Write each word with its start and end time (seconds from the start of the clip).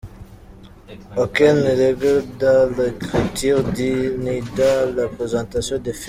Aucune 1.15 1.61
rigueur 1.67 2.23
dans 2.39 2.75
l’écriture, 2.75 3.63
ni 3.71 4.41
dans 4.57 4.95
la 4.95 5.07
présentation 5.09 5.77
des 5.77 5.93
faits. 5.93 5.99